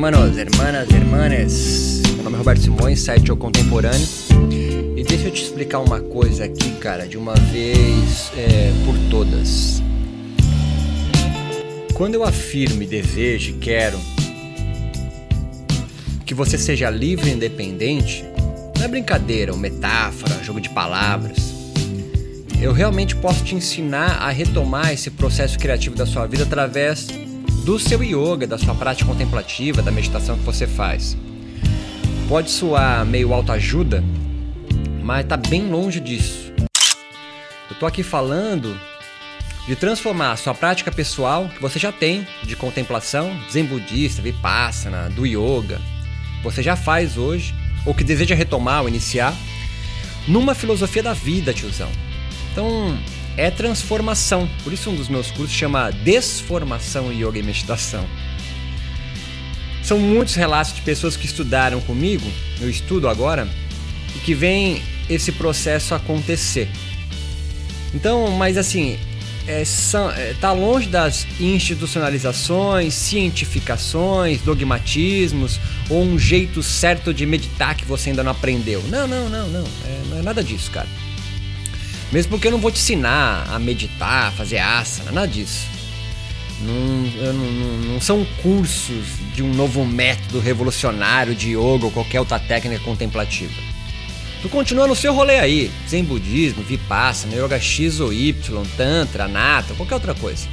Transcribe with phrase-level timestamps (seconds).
[0.00, 2.02] hermanos, hermanas, hermanas.
[2.14, 4.08] Meu nome é Roberto Simões, site O Contemporâneo.
[4.96, 9.82] E deixa eu te explicar uma coisa aqui, cara, de uma vez é, por todas.
[11.92, 14.00] Quando eu afirmo desejo e quero
[16.24, 18.24] que você seja livre e independente,
[18.78, 21.52] não é brincadeira, ou metáfora, jogo de palavras.
[22.58, 27.06] Eu realmente posso te ensinar a retomar esse processo criativo da sua vida através
[27.64, 31.16] do seu yoga, da sua prática contemplativa, da meditação que você faz.
[32.28, 34.02] Pode soar meio autoajuda,
[35.02, 36.52] mas está bem longe disso.
[36.58, 38.78] Eu estou aqui falando
[39.66, 45.10] de transformar a sua prática pessoal, que você já tem, de contemplação, zen budista, vipassana,
[45.10, 45.80] do yoga,
[46.42, 47.54] você já faz hoje,
[47.84, 49.34] ou que deseja retomar ou iniciar,
[50.26, 51.90] numa filosofia da vida, tiozão.
[52.52, 52.98] Então,
[53.36, 54.48] é transformação.
[54.62, 58.06] Por isso um dos meus cursos chama Desformação Yoga e Meditação.
[59.82, 63.48] São muitos relatos de pessoas que estudaram comigo, eu estudo agora,
[64.14, 66.68] e que veem esse processo acontecer.
[67.94, 68.98] Então, mas assim,
[69.46, 77.74] é, são, é, tá longe das institucionalizações, cientificações, dogmatismos ou um jeito certo de meditar
[77.74, 78.82] que você ainda não aprendeu.
[78.88, 79.64] Não, não, não, não.
[79.84, 80.88] É, não é nada disso, cara.
[82.12, 85.66] Mesmo porque eu não vou te ensinar a meditar, fazer asana, nada disso.
[86.60, 92.20] Não, não, não, não, são cursos de um novo método revolucionário de yoga ou qualquer
[92.20, 93.54] outra técnica contemplativa.
[94.42, 98.34] Tu continua no seu rolê aí, Zen budismo, Vipassana, Yoga X ou Y,
[98.76, 100.48] Tantra, Nata, qualquer outra coisa.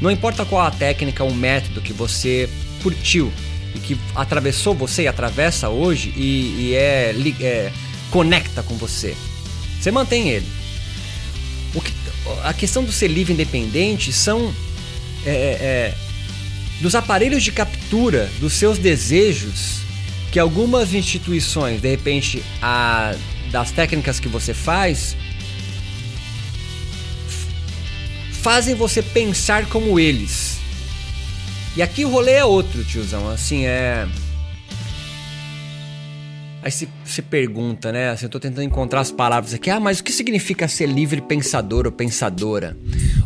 [0.00, 2.48] Não importa qual a técnica ou método que você
[2.82, 3.32] curtiu
[3.74, 7.72] e que atravessou você e atravessa hoje e, e é, é,
[8.10, 9.16] conecta com você.
[9.80, 10.46] Você mantém ele.
[11.72, 11.92] Que,
[12.42, 14.52] a questão do ser livre independente são
[15.24, 15.94] é, é,
[16.80, 19.80] dos aparelhos de captura dos seus desejos
[20.30, 23.14] que algumas instituições, de repente, a,
[23.50, 25.16] das técnicas que você faz,
[28.42, 30.58] fazem você pensar como eles.
[31.76, 33.28] E aqui o rolê é outro, tiozão.
[33.28, 34.06] Assim, é.
[36.66, 38.10] Aí se, pergunta, né?
[38.10, 39.70] Assim, eu tô tentando encontrar as palavras aqui.
[39.70, 42.76] Ah, mas o que significa ser livre pensador ou pensadora?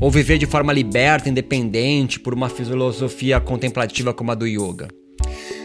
[0.00, 4.88] Ou viver de forma liberta, independente, por uma filosofia contemplativa como a do yoga?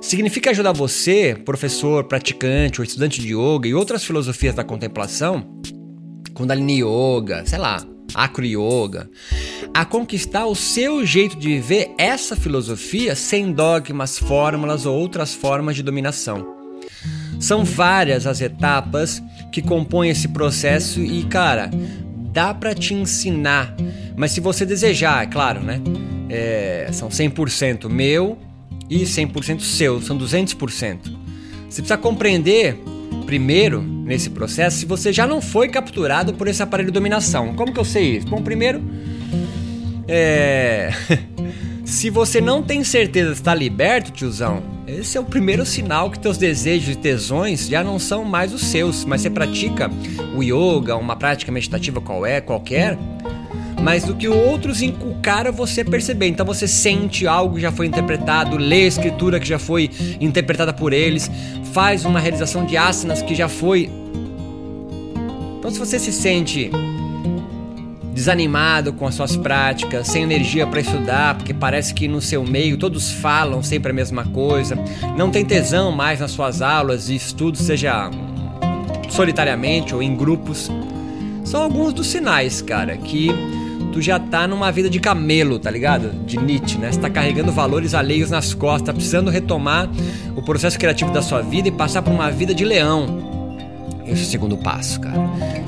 [0.00, 5.60] Significa ajudar você, professor, praticante ou estudante de yoga e outras filosofias da contemplação,
[6.32, 9.10] Kundalini Yoga, sei lá, Acro Yoga,
[9.74, 15.76] a conquistar o seu jeito de viver essa filosofia sem dogmas, fórmulas ou outras formas
[15.76, 16.56] de dominação.
[17.38, 19.22] São várias as etapas
[19.52, 21.70] que compõem esse processo e, cara,
[22.32, 23.74] dá para te ensinar.
[24.16, 25.80] Mas se você desejar, é claro, né?
[26.28, 28.38] É, são 100% meu
[28.90, 30.98] e 100% seu, são 200%.
[31.68, 32.78] Você precisa compreender
[33.26, 37.54] primeiro nesse processo se você já não foi capturado por esse aparelho de dominação.
[37.54, 38.26] Como que eu sei isso?
[38.26, 38.82] Bom, primeiro,
[40.06, 40.90] é...
[41.84, 46.18] se você não tem certeza de estar liberto, tiozão, esse é o primeiro sinal que
[46.18, 49.90] teus desejos e tesões já não são mais os seus, mas você pratica
[50.34, 52.96] o yoga, uma prática meditativa qual é, qualquer,
[53.82, 56.28] mas do que outros inculcaram você perceber.
[56.28, 59.90] Então você sente algo que já foi interpretado, lê a escritura que já foi
[60.20, 61.30] interpretada por eles,
[61.72, 63.90] faz uma realização de asanas que já foi.
[65.58, 66.70] Então se você se sente
[68.18, 72.76] desanimado com as suas práticas, sem energia para estudar, porque parece que no seu meio
[72.76, 74.76] todos falam sempre a mesma coisa,
[75.16, 78.10] não tem tesão mais nas suas aulas e estudos, seja
[79.08, 80.68] solitariamente ou em grupos.
[81.44, 83.30] São alguns dos sinais, cara, que
[83.92, 86.10] tu já tá numa vida de camelo, tá ligado?
[86.26, 86.90] De Nietzsche, né?
[86.90, 89.88] Você tá carregando valores alheios nas costas, tá precisando retomar
[90.34, 93.27] o processo criativo da sua vida e passar por uma vida de leão
[94.12, 95.18] esse segundo passo, cara.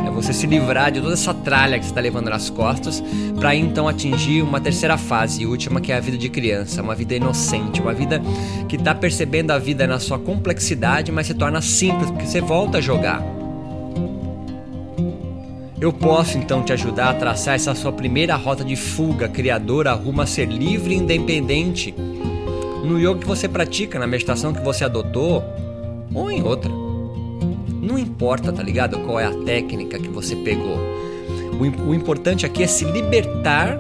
[0.06, 3.02] É você se livrar de toda essa tralha que você está levando nas costas
[3.38, 6.94] para então atingir uma terceira fase e última que é a vida de criança, uma
[6.94, 8.20] vida inocente, uma vida
[8.68, 12.78] que está percebendo a vida na sua complexidade, mas se torna simples porque você volta
[12.78, 13.22] a jogar.
[15.80, 20.20] Eu posso então te ajudar a traçar essa sua primeira rota de fuga criadora rumo
[20.20, 21.94] a ser livre e independente
[22.84, 25.42] no yoga que você pratica, na meditação que você adotou
[26.14, 26.79] ou em outra.
[27.90, 29.00] Não importa, tá ligado?
[29.00, 30.78] Qual é a técnica que você pegou.
[31.58, 33.76] O, o importante aqui é se libertar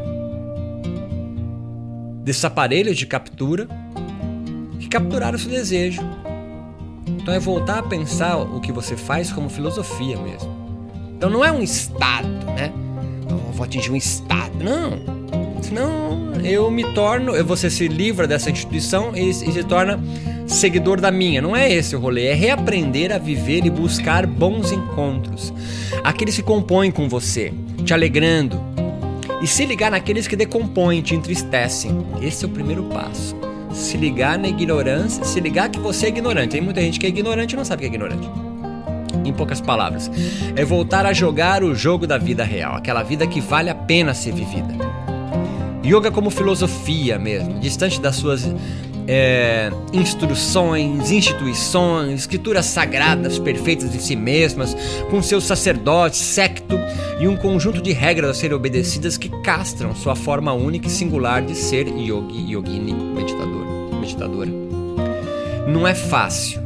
[2.24, 3.68] desses aparelhos de captura
[4.80, 6.02] que capturaram o seu desejo.
[7.06, 10.50] Então é voltar a pensar o que você faz como filosofia mesmo.
[11.16, 12.72] Então não é um estado, né?
[13.28, 14.52] Eu vou atingir um estado.
[14.58, 15.62] Não.
[15.62, 20.00] Senão eu me torno, você se livra dessa instituição e, e se torna
[20.50, 21.40] seguidor da minha.
[21.40, 25.52] Não é esse o rolê, é reaprender a viver e buscar bons encontros.
[26.02, 27.52] Aqueles que compõem com você,
[27.84, 28.60] te alegrando.
[29.40, 32.04] E se ligar naqueles que decompõem, te entristecem.
[32.20, 33.34] Esse é o primeiro passo.
[33.72, 36.48] Se ligar na ignorância, se ligar que você é ignorante.
[36.50, 38.28] Tem muita gente que é ignorante e não sabe que é ignorante.
[39.24, 40.10] Em poucas palavras,
[40.56, 44.12] é voltar a jogar o jogo da vida real, aquela vida que vale a pena
[44.12, 44.74] ser vivida.
[45.84, 48.48] Yoga como filosofia mesmo, distante das suas
[49.12, 54.76] é, instruções, instituições, escrituras sagradas perfeitas de si mesmas,
[55.10, 56.78] com seus sacerdotes, secto
[57.18, 61.42] e um conjunto de regras a serem obedecidas que castram sua forma única e singular
[61.42, 63.66] de ser yogi, yogini, meditador,
[64.00, 64.50] meditadora.
[65.66, 66.60] Não é fácil,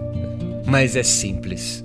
[0.66, 1.83] mas é simples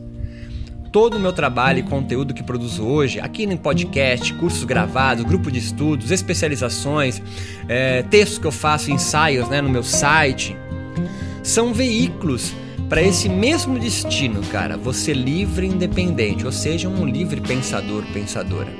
[0.91, 5.51] todo o meu trabalho e conteúdo que produzo hoje, aqui no podcast, cursos gravados, grupo
[5.51, 7.21] de estudos, especializações,
[7.67, 10.55] é, textos que eu faço, ensaios né, no meu site,
[11.43, 12.53] são veículos
[12.89, 14.75] para esse mesmo destino, cara.
[14.77, 18.73] Você livre e independente, ou seja, um livre pensador, pensadora.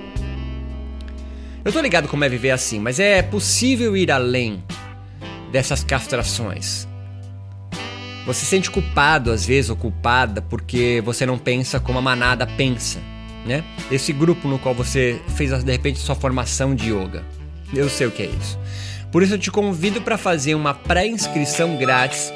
[1.63, 4.63] Eu tô ligado como é viver assim, mas é possível ir além
[5.51, 6.88] dessas castrações.
[8.25, 12.45] Você se sente culpado às vezes ou culpada porque você não pensa como a manada
[12.45, 12.99] pensa,
[13.45, 13.63] né?
[13.91, 17.23] Esse grupo no qual você fez de repente sua formação de yoga.
[17.73, 18.59] Eu sei o que é isso.
[19.11, 22.31] Por isso eu te convido para fazer uma pré-inscrição grátis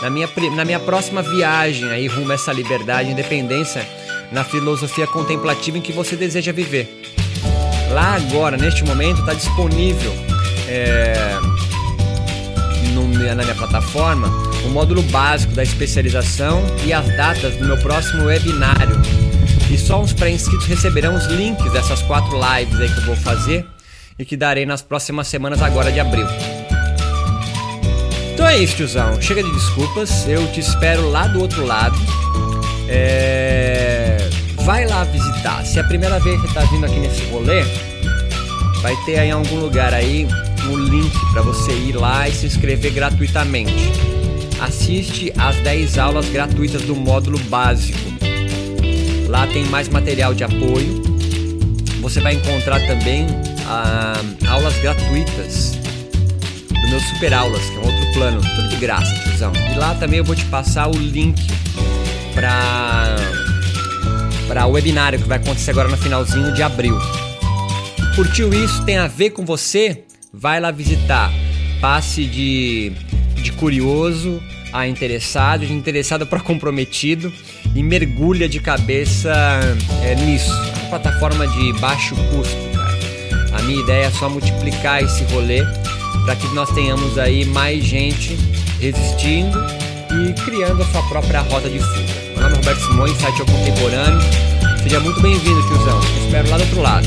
[0.00, 3.86] na minha, na minha próxima viagem aí rumo a essa liberdade independência
[4.32, 7.02] na filosofia contemplativa em que você deseja viver.
[7.90, 10.12] Lá agora, neste momento, está disponível
[10.68, 11.38] é,
[12.92, 14.28] no, na minha plataforma
[14.64, 19.00] o módulo básico da especialização e as datas do meu próximo webinário.
[19.70, 23.66] E só os pré-inscritos receberão os links dessas quatro lives aí que eu vou fazer
[24.18, 26.26] e que darei nas próximas semanas agora de abril.
[28.32, 29.20] Então é isso, tiozão.
[29.20, 30.28] Chega de desculpas.
[30.28, 31.96] Eu te espero lá do outro lado.
[32.88, 34.28] É...
[34.64, 35.64] Vai lá visitar.
[35.64, 37.62] Se é a primeira vez que está vindo aqui nesse rolê,
[38.82, 40.26] vai ter aí em algum lugar aí
[40.70, 43.92] o link para você ir lá e se inscrever gratuitamente
[44.60, 47.98] assiste às 10 aulas gratuitas do módulo básico.
[49.28, 51.02] Lá tem mais material de apoio.
[52.00, 53.26] Você vai encontrar também
[53.66, 55.72] ah, aulas gratuitas
[56.68, 59.52] do meu Super Aulas, que é um outro plano, tudo de graça, tiozão.
[59.72, 61.40] E lá também eu vou te passar o link
[62.34, 63.16] para
[64.46, 66.96] para o webinário que vai acontecer agora no finalzinho de abril.
[68.14, 68.84] Curtiu isso?
[68.84, 70.04] Tem a ver com você?
[70.32, 71.32] Vai lá visitar.
[71.80, 72.92] Passe de
[73.44, 74.42] de curioso
[74.72, 77.32] a interessado, de interessado para comprometido
[77.74, 79.32] e mergulha de cabeça
[80.02, 80.50] é, nisso.
[80.88, 82.98] Plataforma de baixo custo, cara.
[83.58, 85.62] A minha ideia é só multiplicar esse rolê
[86.24, 88.36] para que nós tenhamos aí mais gente
[88.80, 89.58] resistindo
[90.10, 92.14] e criando a sua própria rota de fuga.
[92.34, 94.20] Meu nome é Roberto Simões, site é contemporâneo.
[94.82, 96.00] Seja muito bem-vindo, tiozão.
[96.00, 97.06] Te espero lá do outro lado.